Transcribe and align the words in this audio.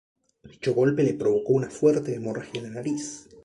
Dicho 0.43 0.73
golpe 0.73 1.03
le 1.03 1.13
provocó 1.13 1.53
una 1.53 1.69
fuerte 1.69 2.15
hemorragia 2.15 2.59
en 2.59 2.63
la 2.63 2.69
nariz. 2.81 3.27